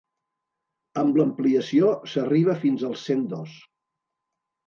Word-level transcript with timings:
Amb 1.01 1.17
l’ampliació 1.19 1.91
s’arriba 2.13 2.55
fins 2.63 2.85
als 2.89 3.03
cent 3.11 3.23
dos. 3.35 3.53